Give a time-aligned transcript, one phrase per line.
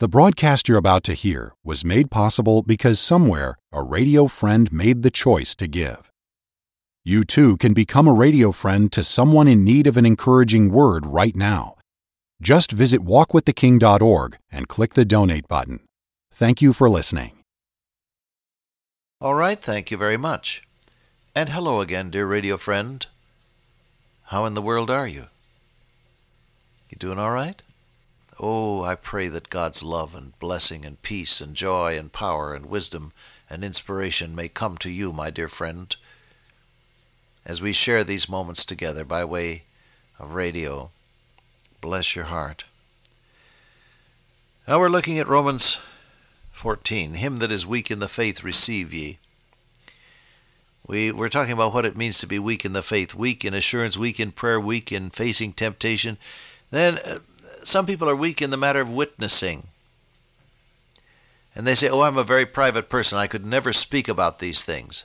[0.00, 5.02] The broadcast you're about to hear was made possible because somewhere a radio friend made
[5.02, 6.12] the choice to give.
[7.04, 11.04] You too can become a radio friend to someone in need of an encouraging word
[11.04, 11.74] right now.
[12.40, 15.80] Just visit walkwiththeking.org and click the donate button.
[16.32, 17.32] Thank you for listening.
[19.20, 20.62] All right, thank you very much.
[21.34, 23.04] And hello again, dear radio friend.
[24.26, 25.24] How in the world are you?
[26.88, 27.60] You doing all right?
[28.40, 32.66] Oh, I pray that God's love and blessing and peace and joy and power and
[32.66, 33.12] wisdom
[33.50, 35.96] and inspiration may come to you, my dear friend,
[37.44, 39.64] as we share these moments together by way
[40.20, 40.90] of radio.
[41.80, 42.64] Bless your heart.
[44.68, 45.80] Now we're looking at Romans
[46.52, 47.14] 14.
[47.14, 49.18] Him that is weak in the faith receive ye.
[50.86, 53.52] We, we're talking about what it means to be weak in the faith, weak in
[53.52, 56.18] assurance, weak in prayer, weak in facing temptation.
[56.70, 57.18] Then uh,
[57.68, 59.68] some people are weak in the matter of witnessing.
[61.54, 63.18] And they say, Oh, I'm a very private person.
[63.18, 65.04] I could never speak about these things.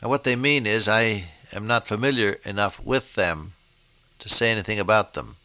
[0.00, 3.54] Now, what they mean is, I am not familiar enough with them
[4.20, 5.36] to say anything about them.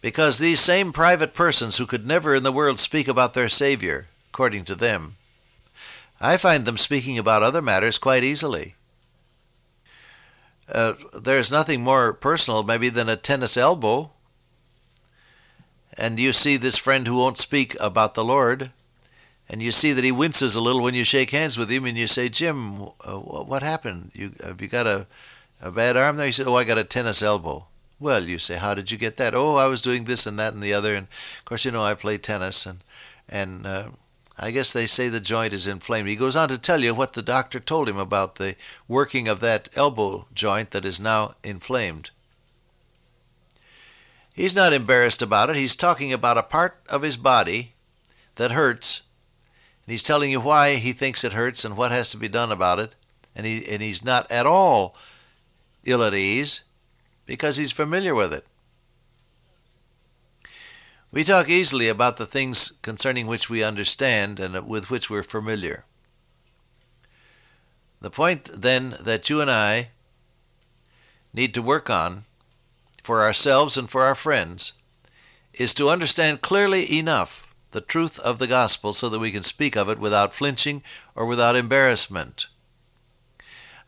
[0.00, 4.06] Because these same private persons who could never in the world speak about their Savior,
[4.30, 5.16] according to them,
[6.20, 8.74] I find them speaking about other matters quite easily.
[10.70, 14.10] Uh, there's nothing more personal, maybe, than a tennis elbow.
[15.96, 18.70] And you see this friend who won't speak about the Lord,
[19.48, 21.96] and you see that he winces a little when you shake hands with him, and
[21.96, 24.12] you say, "Jim, uh, what happened?
[24.14, 25.06] You have you got a
[25.60, 27.66] a bad arm there?" He said, "Oh, I got a tennis elbow."
[27.98, 30.52] Well, you say, "How did you get that?" "Oh, I was doing this and that
[30.54, 31.08] and the other, and
[31.38, 32.80] of course, you know, I play tennis, and
[33.28, 33.88] and uh,
[34.40, 36.08] I guess they say the joint is inflamed.
[36.08, 38.54] He goes on to tell you what the doctor told him about the
[38.86, 42.10] working of that elbow joint that is now inflamed.
[44.32, 45.56] He's not embarrassed about it.
[45.56, 47.74] He's talking about a part of his body
[48.36, 49.02] that hurts.
[49.84, 52.52] And he's telling you why he thinks it hurts and what has to be done
[52.52, 52.94] about it.
[53.34, 54.94] And, he, and he's not at all
[55.84, 56.62] ill at ease
[57.26, 58.46] because he's familiar with it.
[61.10, 65.84] We talk easily about the things concerning which we understand and with which we're familiar.
[68.00, 69.90] The point, then, that you and I
[71.32, 72.24] need to work on
[73.02, 74.74] for ourselves and for our friends
[75.54, 79.76] is to understand clearly enough the truth of the gospel so that we can speak
[79.76, 80.82] of it without flinching
[81.14, 82.46] or without embarrassment.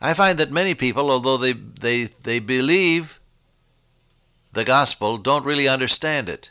[0.01, 3.19] I find that many people, although they, they, they believe
[4.53, 6.49] the gospel, don't really understand it.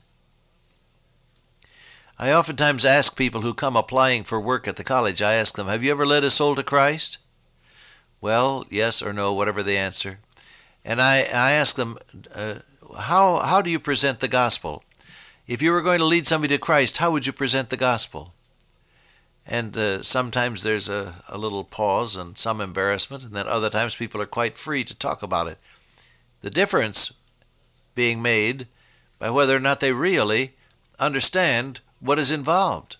[2.22, 5.68] I oftentimes ask people who come applying for work at the college, I ask them,
[5.68, 7.16] Have you ever led a soul to Christ?
[8.20, 10.18] Well, yes or no, whatever the answer.
[10.84, 11.96] And I, I ask them,
[12.34, 12.56] uh,
[12.98, 14.84] how, how do you present the gospel?
[15.46, 18.34] If you were going to lead somebody to Christ, how would you present the gospel?
[19.46, 23.96] And uh, sometimes there's a, a little pause and some embarrassment, and then other times
[23.96, 25.56] people are quite free to talk about it.
[26.42, 27.14] The difference
[27.94, 28.66] being made
[29.18, 30.52] by whether or not they really
[30.98, 32.96] understand what is involved.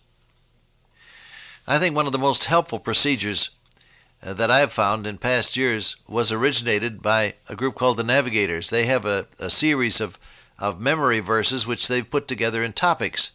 [1.66, 3.50] I think one of the most helpful procedures
[4.22, 8.04] uh, that I have found in past years was originated by a group called the
[8.04, 8.70] Navigators.
[8.70, 10.18] They have a, a series of,
[10.58, 13.30] of memory verses which they've put together in topics.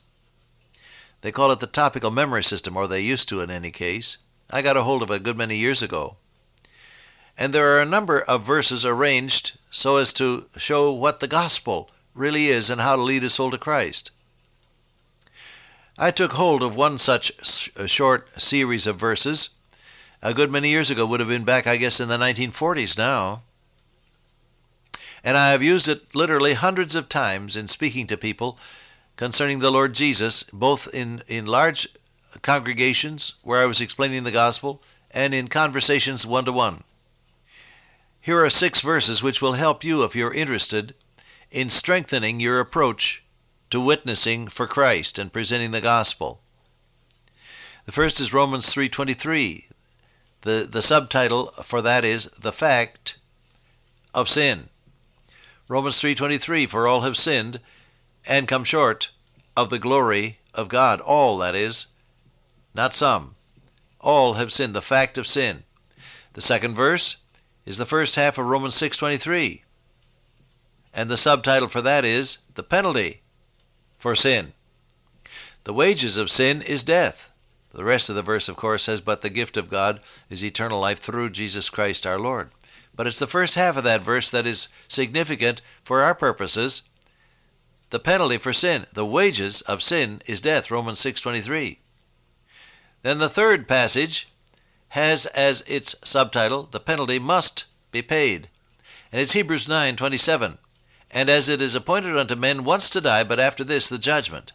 [1.22, 4.18] They call it the topical memory system, or they used to in any case.
[4.52, 6.18] I got a hold of it a good many years ago.
[7.38, 11.90] And there are a number of verses arranged so as to show what the gospel
[12.14, 14.12] really is and how to lead a soul to Christ.
[15.98, 17.32] I took hold of one such
[17.88, 19.52] short series of verses
[20.26, 23.44] a good many years ago, would have been back, I guess, in the 1940s now.
[25.24, 28.58] And I have used it literally hundreds of times in speaking to people
[29.18, 31.88] concerning the Lord Jesus, both in, in large
[32.42, 36.84] congregations where I was explaining the gospel and in conversations one to one.
[38.20, 40.96] Here are six verses which will help you if you're interested
[41.52, 43.24] in strengthening your approach
[43.70, 46.42] to witnessing for Christ and presenting the gospel.
[47.86, 49.68] The first is Romans 3:23.
[50.42, 53.18] The the subtitle for that is the fact
[54.14, 54.70] of sin.
[55.68, 57.60] Romans 3:23 for all have sinned
[58.26, 59.12] and come short
[59.56, 61.00] of the glory of God.
[61.02, 61.88] All that is,
[62.74, 63.36] not some.
[64.00, 65.64] All have sinned, the fact of sin.
[66.34, 67.18] The second verse
[67.66, 69.64] is the first half of Romans 6:23.
[70.94, 73.22] And the subtitle for that is the penalty
[73.98, 74.54] for sin.
[75.64, 77.32] The wages of sin is death.
[77.74, 80.00] The rest of the verse, of course, says, But the gift of God
[80.30, 82.50] is eternal life through Jesus Christ our Lord.
[82.96, 86.84] But it's the first half of that verse that is significant for our purposes.
[87.92, 88.86] the penalty for sin.
[88.94, 91.80] The wages of sin is death, Romans 6:23.
[93.04, 94.28] Then the third passage
[94.90, 98.50] has as its subtitle, the penalty must be paid.
[99.12, 100.58] And it's Hebrews 9:27.
[101.12, 104.52] And as it is appointed unto men once to die, but after this the judgment.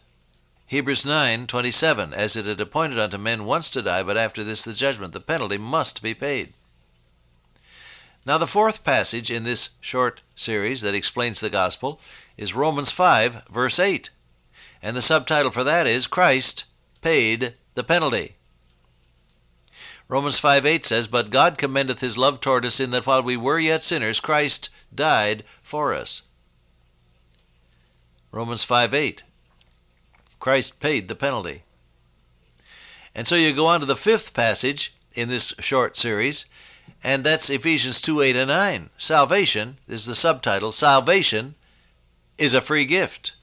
[0.67, 2.13] Hebrews 9:27.
[2.13, 5.11] As it is appointed unto men once to die, but after this the judgment.
[5.13, 6.53] The penalty must be paid.
[8.25, 11.99] Now, the fourth passage in this short series that explains the gospel
[12.37, 14.11] is Romans 5, verse 8.
[14.81, 16.65] And the subtitle for that is Christ
[17.01, 18.35] paid the penalty.
[20.07, 23.37] Romans 5 8 says, But God commendeth his love toward us in that while we
[23.37, 26.21] were yet sinners, Christ died for us.
[28.31, 29.23] Romans 5 8.
[30.39, 31.63] Christ paid the penalty.
[33.13, 36.45] And so you go on to the fifth passage in this short series,
[37.03, 38.89] and that's Ephesians 2 8 and 9.
[38.97, 40.71] Salvation is the subtitle.
[40.71, 41.55] Salvation
[42.37, 43.35] is a free gift.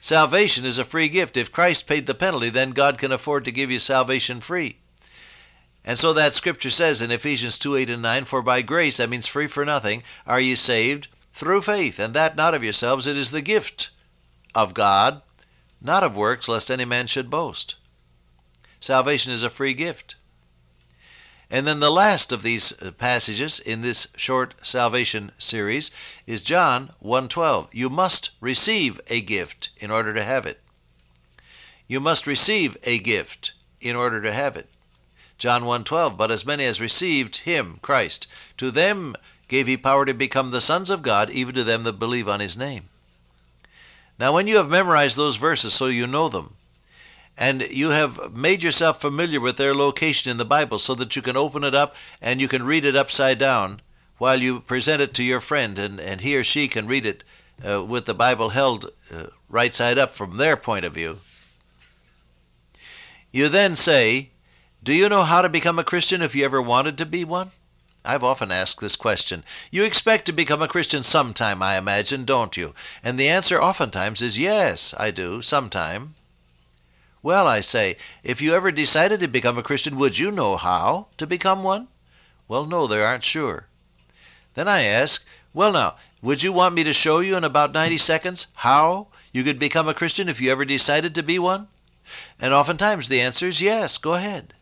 [0.00, 1.36] Salvation is a free gift.
[1.36, 4.76] If Christ paid the penalty, then God can afford to give you salvation free.
[5.84, 9.08] And so that scripture says in Ephesians 2 8 and 9, For by grace, that
[9.08, 13.16] means free for nothing, are ye saved through faith, and that not of yourselves, it
[13.16, 13.90] is the gift
[14.54, 15.20] of God,
[15.80, 17.74] not of works, lest any man should boast.
[18.80, 20.14] Salvation is a free gift.
[21.50, 25.90] And then the last of these uh, passages in this short salvation series
[26.26, 27.68] is John 1:12.
[27.72, 30.60] You must receive a gift in order to have it.
[31.86, 34.68] You must receive a gift in order to have it.
[35.36, 38.26] John 1:12 But as many as received him Christ
[38.56, 39.14] to them
[39.48, 42.40] gave he power to become the sons of God even to them that believe on
[42.40, 42.88] his name.
[44.18, 46.56] Now when you have memorized those verses so you know them
[47.36, 51.22] and you have made yourself familiar with their location in the Bible so that you
[51.22, 53.80] can open it up and you can read it upside down
[54.18, 57.24] while you present it to your friend, and, and he or she can read it
[57.68, 61.18] uh, with the Bible held uh, right side up from their point of view.
[63.32, 64.30] You then say,
[64.82, 67.50] Do you know how to become a Christian if you ever wanted to be one?
[68.04, 69.44] I've often asked this question.
[69.70, 72.74] You expect to become a Christian sometime, I imagine, don't you?
[73.02, 76.14] And the answer oftentimes is yes, I do, sometime.
[77.22, 81.06] Well, I say, if you ever decided to become a Christian, would you know how
[81.16, 81.88] to become one?
[82.46, 83.68] Well, no, they aren't sure.
[84.52, 85.24] Then I ask,
[85.54, 89.42] well, now, would you want me to show you in about 90 seconds how you
[89.42, 91.68] could become a Christian if you ever decided to be one?
[92.38, 94.52] And oftentimes the answer is yes, go ahead.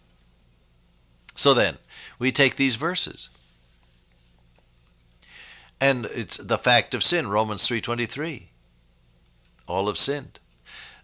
[1.34, 1.78] So then,
[2.20, 3.28] we take these verses.
[5.82, 8.50] And it's the fact of sin, Romans 3:23.
[9.66, 10.38] All have sinned.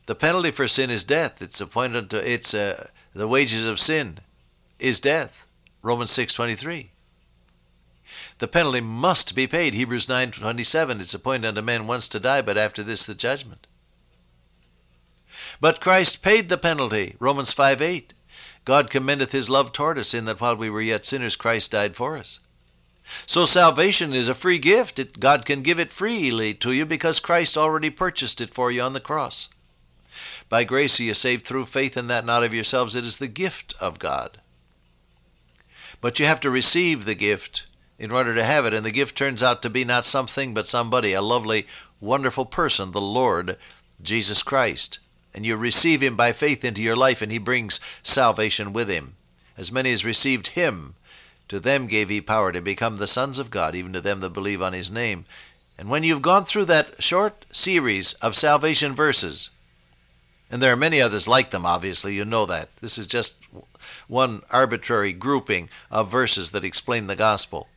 [0.06, 1.42] The penalty for sin is death.
[1.42, 4.20] It's appointed to it's uh, the wages of sin
[4.78, 5.48] is death.
[5.82, 6.90] Romans 6:23.
[8.38, 9.74] The penalty must be paid.
[9.74, 11.00] Hebrews 9:27.
[11.00, 13.66] It's appointed unto men once to die, but after this the judgment.
[15.60, 17.16] But Christ paid the penalty.
[17.18, 18.12] Romans 5:8.
[18.64, 21.96] God commendeth his love toward us in that while we were yet sinners Christ died
[21.96, 22.38] for us.
[23.26, 24.98] So salvation is a free gift.
[24.98, 28.82] It, God can give it freely to you because Christ already purchased it for you
[28.82, 29.48] on the cross.
[30.48, 32.96] By grace are you saved through faith, and that not of yourselves.
[32.96, 34.38] It is the gift of God.
[36.00, 37.66] But you have to receive the gift
[37.98, 40.68] in order to have it, and the gift turns out to be not something but
[40.68, 41.66] somebody, a lovely,
[42.00, 43.56] wonderful person, the Lord
[44.00, 45.00] Jesus Christ.
[45.34, 49.16] And you receive him by faith into your life, and he brings salvation with him.
[49.56, 50.94] As many as received him,
[51.48, 54.30] to them gave he power to become the sons of God, even to them that
[54.30, 55.24] believe on his name.
[55.78, 59.50] And when you've gone through that short series of salvation verses,
[60.50, 62.70] and there are many others like them, obviously, you know that.
[62.80, 63.36] This is just
[64.06, 67.68] one arbitrary grouping of verses that explain the gospel.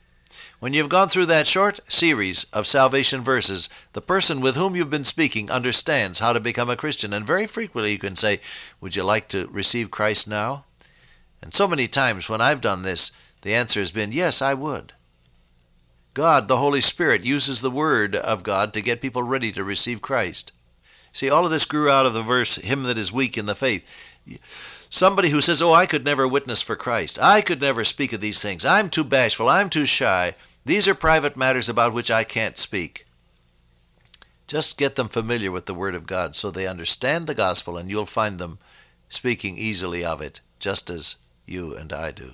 [0.59, 4.89] When you've gone through that short series of salvation verses, the person with whom you've
[4.89, 7.13] been speaking understands how to become a Christian.
[7.13, 8.39] And very frequently you can say,
[8.79, 10.65] Would you like to receive Christ now?
[11.41, 14.93] And so many times when I've done this, the answer has been, Yes, I would.
[16.13, 20.01] God, the Holy Spirit, uses the Word of God to get people ready to receive
[20.01, 20.51] Christ.
[21.13, 23.55] See, all of this grew out of the verse, Him that is weak in the
[23.55, 23.85] faith.
[24.89, 27.17] Somebody who says, Oh, I could never witness for Christ.
[27.19, 28.65] I could never speak of these things.
[28.65, 29.47] I'm too bashful.
[29.47, 30.35] I'm too shy.
[30.65, 33.05] These are private matters about which I can't speak.
[34.47, 37.89] Just get them familiar with the Word of God so they understand the gospel, and
[37.89, 38.59] you'll find them
[39.07, 42.33] speaking easily of it, just as you and I do.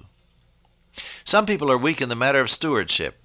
[1.23, 3.23] Some people are weak in the matter of stewardship.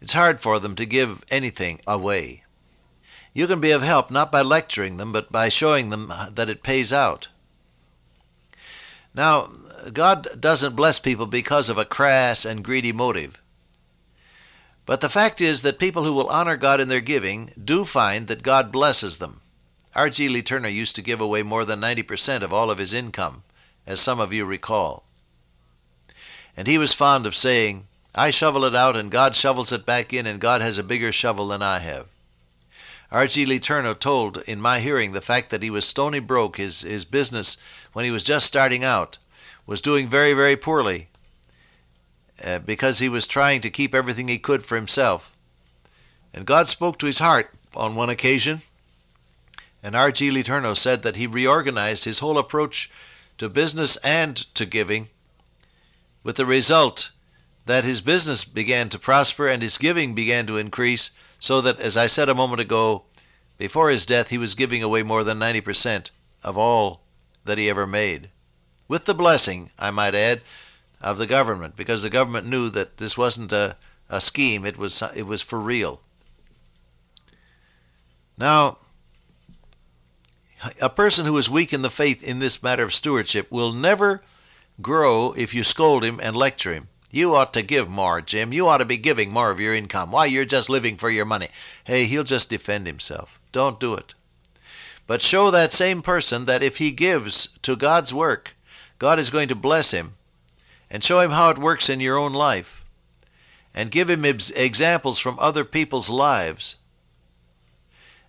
[0.00, 2.44] It's hard for them to give anything away.
[3.32, 6.62] You can be of help not by lecturing them, but by showing them that it
[6.62, 7.28] pays out.
[9.14, 9.48] Now,
[9.92, 13.40] God doesn't bless people because of a crass and greedy motive.
[14.84, 18.28] But the fact is that people who will honor God in their giving do find
[18.28, 19.40] that God blesses them.
[19.94, 20.28] R.G.
[20.28, 23.42] LeTourneau used to give away more than 90% of all of his income,
[23.86, 25.05] as some of you recall.
[26.56, 30.12] And he was fond of saying, I shovel it out and God shovels it back
[30.12, 32.06] in, and God has a bigger shovel than I have.
[33.12, 33.46] R.G.
[33.46, 37.56] LeTourneau told in my hearing the fact that he was stony broke, his, his business,
[37.92, 39.18] when he was just starting out,
[39.66, 41.08] was doing very, very poorly
[42.42, 45.36] uh, because he was trying to keep everything he could for himself.
[46.34, 48.62] And God spoke to his heart on one occasion,
[49.82, 50.30] and R.G.
[50.30, 52.90] LeTourneau said that he reorganized his whole approach
[53.38, 55.08] to business and to giving,
[56.26, 57.12] with the result
[57.66, 61.96] that his business began to prosper and his giving began to increase, so that, as
[61.96, 63.04] I said a moment ago,
[63.58, 66.10] before his death he was giving away more than 90%
[66.42, 67.02] of all
[67.44, 68.30] that he ever made.
[68.88, 70.40] With the blessing, I might add,
[71.00, 73.76] of the government, because the government knew that this wasn't a,
[74.10, 76.00] a scheme, it was, it was for real.
[78.36, 78.78] Now,
[80.82, 84.22] a person who is weak in the faith in this matter of stewardship will never
[84.80, 86.88] grow if you scold him and lecture him.
[87.10, 88.52] You ought to give more, Jim.
[88.52, 90.10] You ought to be giving more of your income.
[90.10, 91.48] Why, you're just living for your money.
[91.84, 93.40] Hey, he'll just defend himself.
[93.52, 94.14] Don't do it.
[95.06, 98.56] But show that same person that if he gives to God's work,
[98.98, 100.14] God is going to bless him.
[100.90, 102.84] And show him how it works in your own life.
[103.74, 106.76] And give him examples from other people's lives.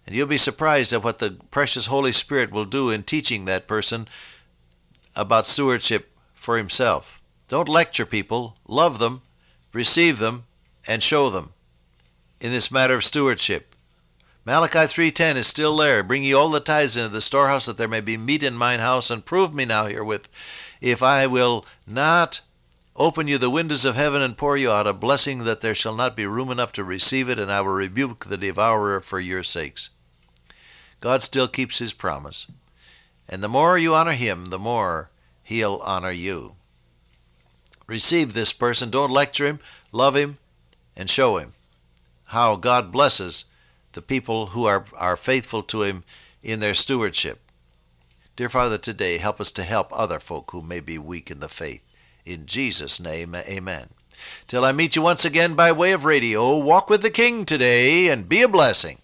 [0.06, 3.68] And you'll be surprised at what the precious Holy Spirit will do in teaching that
[3.68, 4.08] person
[5.16, 6.12] about stewardship
[6.48, 7.20] for himself.
[7.50, 9.22] Don't lecture people, love them,
[9.74, 10.46] receive them,
[10.88, 11.52] and show them
[12.40, 13.76] in this matter of stewardship.
[14.46, 16.04] Malachi 3:10 is still there.
[16.04, 18.80] Bring ye all the tithes into the storehouse that there may be meat in mine
[18.80, 20.30] house, and prove me now herewith,
[20.80, 22.40] if I will not
[22.96, 25.96] open you the windows of heaven and pour you out a blessing that there shall
[25.96, 29.44] not be room enough to receive it, and I will rebuke the devourer for your
[29.44, 29.90] sakes.
[31.02, 32.48] God still keeps his promise.
[33.28, 35.12] And the more you honor him, the more
[35.48, 36.56] he'll honor you.
[37.88, 38.90] Receive this person.
[38.90, 39.60] Don't lecture him.
[39.94, 40.38] Love him
[40.96, 41.54] and show him
[42.26, 43.46] how God blesses
[43.94, 46.04] the people who are, are faithful to him
[46.44, 47.40] in their stewardship.
[48.36, 51.48] Dear Father, today help us to help other folk who may be weak in the
[51.48, 51.82] faith.
[52.26, 53.88] In Jesus' name, amen.
[54.48, 58.10] Till I meet you once again by way of radio, walk with the King today
[58.10, 58.98] and be a blessing.